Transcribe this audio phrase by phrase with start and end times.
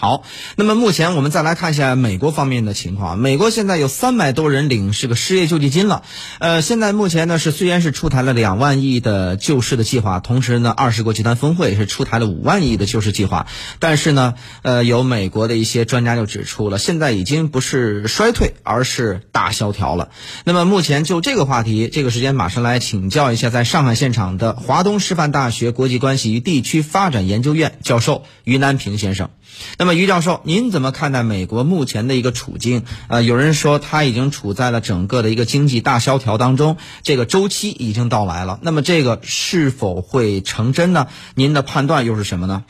[0.00, 0.22] 好，
[0.54, 3.18] 那么目前我们再来看一下美国方面的情况。
[3.18, 6.04] 美国现在有三百多人领这个失业救济金了。
[6.38, 13.48] 呃，现在目前呢是虽然是出台了两万亿的救市的计划，同时呢二十国集团峰会是出台了五万亿的救市计划，
[13.80, 20.10] 但是呢，呃，有美国的一些专家就指出了，现在已经不是衰退，而是大萧条了。
[20.44, 29.30] 那么目前就这个话题，这个时间马上来请教一下在上海现场的华东师范大学国际关系与地区发展研究院教授于南平先生。
[29.78, 32.84] 那么于教授，您怎么看待美国目前的一个处境？
[33.08, 38.58] 呃，有人说它已经处在了整个的一个经济大萧条当中，这个周期已经到来了。
[38.62, 41.08] 那么这个是否会成真呢？
[41.34, 42.64] 您的判断又是什么呢？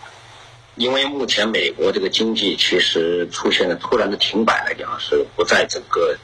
[0.77, 6.17] 因为目前美国这个经济其实出现了突然的停摆来讲，是不在整个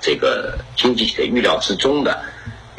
[0.00, 2.22] 这个经济体的预料之中的。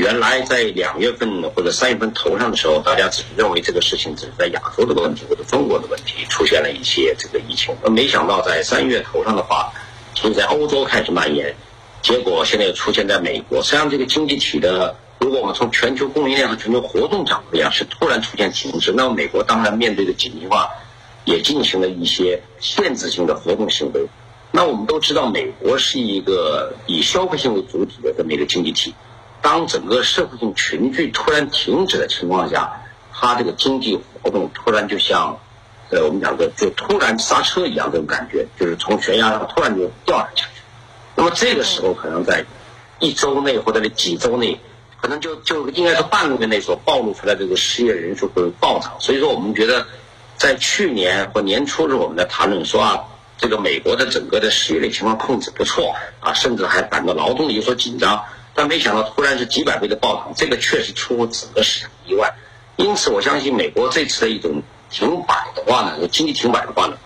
[0.03, 9.71] 原来在两月份或者三月份头上的时候，大家只认为这个事情只是在亚洲的问题或者中国的问题出现了一些这个疫情，而没想到在三月头上的话，
[10.13, 11.55] 就在欧洲开始蔓延，
[12.01, 13.63] 结果现在又出现在美国。
[13.63, 20.71] 实际上，这个经济体的，如果我们从全球供应链和全球活动角度讲，是突然出现停滞，那么美国当然面对的紧急化，
[21.23, 24.07] 也进行了一些限制性的活动行为。
[24.51, 28.93] 那我们都知道，美国是一个以消费性为主体的这么一个经济体。
[29.43, 35.37] 当整个社会性群聚突然停止的情况下，它这个经济活动突然就像，
[35.89, 40.47] 呃，我们讲的就突然刹车一样，这种感觉就是从悬崖上突然就掉了下去。
[41.15, 42.45] 那么这个时候可能在
[42.99, 44.61] 一周内或者几周内，
[45.01, 48.93] 可能就就应该是半个月内所暴露出来这个失业人数会暴涨。
[48.99, 49.85] 所以说，我们觉得
[50.37, 53.03] 在去年或年初的时候，我们在谈论说啊，
[53.37, 58.23] 这个美国的整个的失业率情况控制不错啊，甚至还感到劳动力有所紧张。
[58.55, 62.35] 但没想到突然是几百倍的暴涨，这个确实出乎整个市场意外。
[62.75, 66.97] 因此，我相信美国这次的一种停摆的话呢，经济停摆的话呢，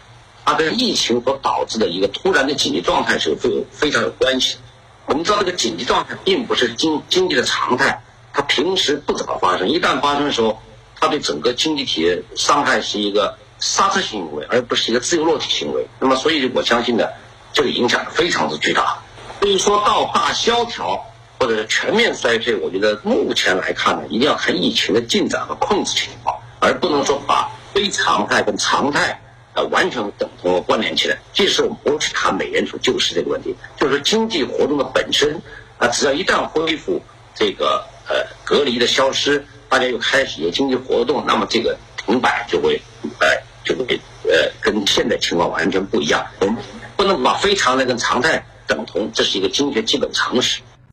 [0.45, 4.57] 它跟疫情所导致的一个突然的紧急状态是非非常有关系。
[5.05, 8.01] 我们知道，这个紧急状态并不是经经济的常态，
[8.33, 10.61] 它平时不怎么发生，一旦发生的时候，
[10.99, 15.87] 它对整个经济体的伤害是一个刹车行为，而不是一个自由落体行为。
[15.99, 17.07] 那么，所以我相信呢，
[17.53, 18.99] 这个影响非常之巨大。
[19.39, 21.05] 所以说到大萧条。
[21.39, 29.21] 或者是全面衰退，我觉得目前来看呢，一定要看疫情的进展和控制情况，而不能说把非常态跟常态
[29.53, 31.17] 呃完全等同和关联起来。
[31.33, 35.41] 这是我们不去谈美联储救市这个问题，就是经济活动的本身
[35.77, 37.01] 啊，只要一旦恢复
[37.35, 42.81] 这个呃隔离的消失，大家又开始有经济活动，那么这个停摆就会
[43.19, 43.27] 呃
[43.63, 46.25] 就会呃跟现在情况完全不一样。
[46.39, 46.57] 我们
[46.95, 50.61] 不能把非常态跟常态等同，这是一个经济基本常识。